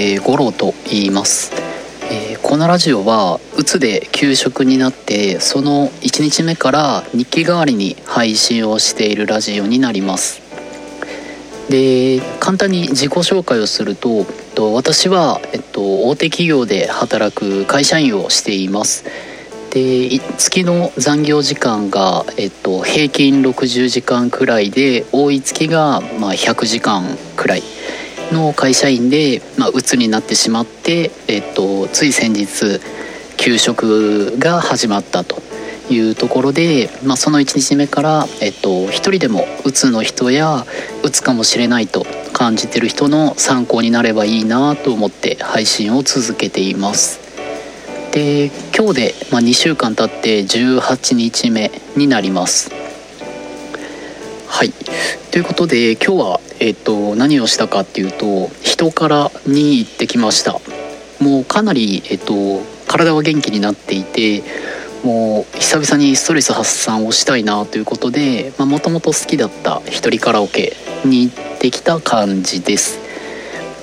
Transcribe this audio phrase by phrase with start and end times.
[0.00, 1.50] えー、五郎と言います、
[2.08, 10.40] えー、このラジオはうつで休職になってその1日目から日記代わりに配信をしているラジオになります。
[11.68, 14.24] で簡単に自己紹介をすると
[14.72, 19.04] 私は、えっと、大手企業で働く会社員をしています。
[19.70, 27.04] で月の残業時間が、えっと、平均60時間くらいで多い月が、まあ、100時間
[27.34, 27.77] くらい。
[28.32, 32.80] の会社員で、まあ、鬱になってしまって、えっと、つい先日
[33.36, 35.42] 休職が始まったと
[35.90, 40.64] いうところで、まあ、その1日目から、えっと、1人でもうつの人や
[41.02, 47.20] うつかもしれないと感じてる人の参考になればいいなと思って配信を続けています。
[48.12, 52.77] で今日で、まあ、2週間経って18日目になります。
[54.58, 54.72] はい。
[55.30, 60.58] ということで今日は、えっと、何をしたかっていうと人からに行ってきました。
[61.24, 64.42] もうかなり、えっと、体は元気になっていて
[65.04, 70.72] もう久々にストレス発散をしたいなということでもともと好きだった一人カラオケ
[71.04, 72.98] に行ってきた感じです。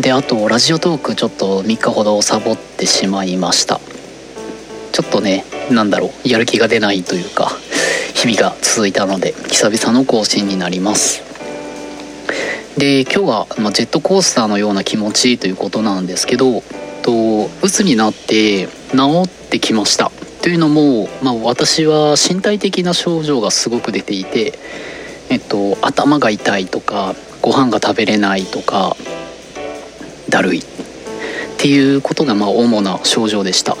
[0.00, 3.80] であとラジオトークちょっと3日ほどサボってしまいました。
[4.90, 7.52] ちょっとね何だろうやる気が出ないというか。
[8.24, 11.22] 日々が続いたので久々の更新になります。
[12.78, 16.62] で今日は、ま、ジェットコースターのような気持ちということなんですけど
[17.02, 20.10] と鬱になって治ってきました。
[20.40, 24.58] というのも、まあ、私は身体的な症状がすごく出ていて、
[25.28, 28.96] えっと、頭が痛いとかご飯が食べれないとか
[30.30, 30.60] だるい。
[30.60, 30.62] っ
[31.58, 33.76] ていうことがまあ主な症状でした。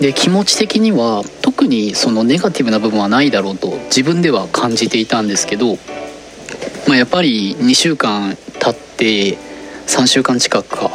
[0.00, 5.76] で気持ち的には特にそのネガティブな部分はないだろうと自分では感じていたんですけど、
[6.88, 9.36] まあ、やっぱり2週間経って
[9.86, 10.90] 3週間近くか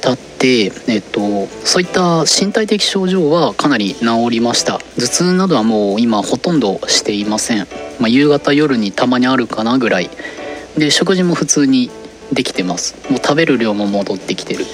[0.00, 4.78] 経って、えっと、そういった身体的症状はかなり治りました。
[4.96, 7.66] 頭痛などはもう今ほとんどしていません、
[7.98, 10.10] まあ、夕方夜にたまにあるかなぐらい。
[10.78, 11.90] で食事も普通に
[12.32, 12.94] できてます。
[13.10, 14.64] もう食べる量も戻ってきてる。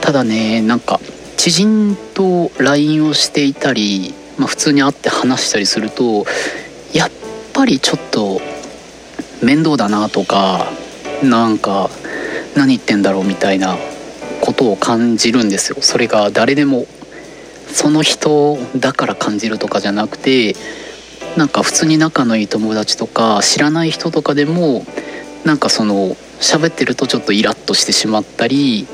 [0.00, 0.98] ただねなんか
[1.44, 6.24] 知人と LINE をしていたり、まあ、普通に会って話したりすると
[6.94, 7.10] やっ
[7.52, 8.40] ぱりちょっと
[9.44, 10.72] 面倒だなとか
[11.22, 11.90] なんか
[12.56, 13.76] 何言ってんだろうみたいな
[14.40, 15.82] ことを感じるんですよ。
[15.82, 16.86] それが誰でも
[17.66, 20.56] その人だから感じるとかじゃなくて
[21.36, 24.86] なんか普通に仲のいい友達とか知らない人とかでも
[25.44, 28.86] なんかその喋ってるとちょっとイラッとしてしまったり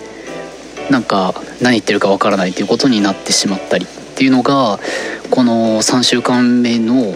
[0.91, 4.79] なんか何言ってるかわからないということになってしまったりっていうのが
[5.31, 7.15] この3週間目の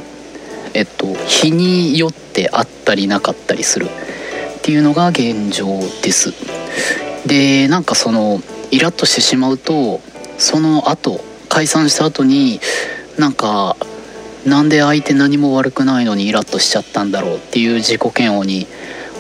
[0.72, 5.66] えっと日によってあったりなかったりするっていうのが現状
[6.02, 6.32] です。
[7.26, 8.40] でなんかその
[8.70, 10.00] イラッとしてしまうと
[10.38, 12.60] その後解散した後に
[13.18, 13.76] なんか
[14.46, 18.66] なんで相手何も悪くないのにイラッとしちゃったんだろうっていう自己嫌悪に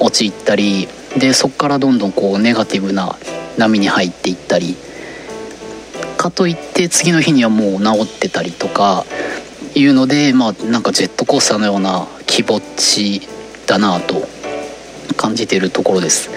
[0.00, 0.88] 陥ったり
[1.18, 3.16] でそこからどんどんこうネガティブな
[3.58, 4.76] 波に入っていったり
[6.16, 9.04] かといって次の日にはもう治ってたりとか
[9.74, 13.20] いうのでまあなんかジェットコースターのような気持ち
[13.66, 14.26] だなと
[15.16, 16.30] 感じているところです。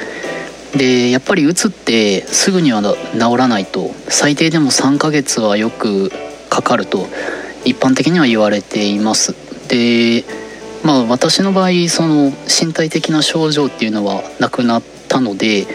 [0.76, 6.12] でやっぱりうつってすぐには治らないと最低でも3ヶ月はよく
[6.50, 7.08] かかると
[7.64, 9.34] 一般的には言われています
[9.70, 10.26] で
[10.84, 15.66] まあ私の場合その身体的な症状っていうのはなくなったので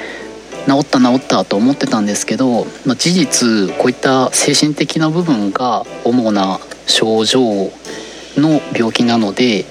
[0.66, 7.40] 治った治ったと思ってたんですけど、まあ、事実こういった精神的な部分が主な症状
[8.36, 9.64] の病気なので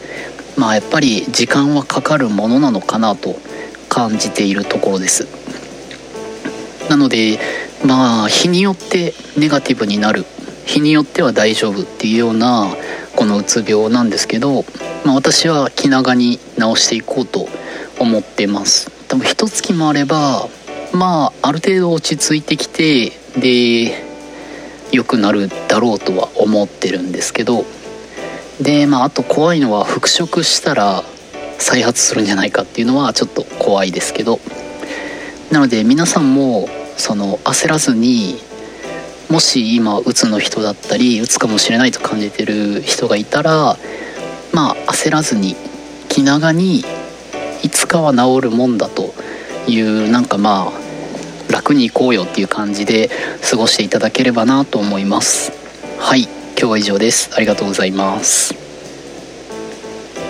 [0.58, 3.36] まあやっぱり時間はかかるものなのかなと
[3.90, 5.28] 感じているところです。
[6.90, 7.40] なので
[7.86, 10.26] まあ日によってネガティブになる。
[10.66, 12.68] 日によっては大丈夫っていうような
[13.16, 14.64] このうつ病なんですけど、
[15.04, 17.48] まあ、私は気長に治していこうと
[18.00, 18.90] 思ってます。
[19.08, 20.48] 多分一月もあれば
[20.94, 24.04] まあある程度落ち着いてきてで
[24.92, 27.64] 良くなるだろうとは思ってるんですけど
[28.62, 31.04] でまああと怖いのは復職したら
[31.60, 34.40] 再発するんじゃないかっていうのはちょっと怖いですけど
[35.52, 36.68] なので皆さんも
[36.98, 38.36] その焦らずに
[39.30, 43.78] もし今うつの人だったりうつかもしれないと感じてる人がいたら
[44.52, 45.56] まあ焦らずに
[46.10, 46.84] 気長に
[47.64, 49.14] いつかは治るもんだと
[49.68, 50.81] いうなんかまあ
[51.52, 53.10] 楽に行こうよっていう感じで
[53.50, 55.52] 過ごしていただければなと思います。
[56.00, 56.24] はい
[56.58, 57.32] 今日は以上です。
[57.36, 58.71] ありがとうございます。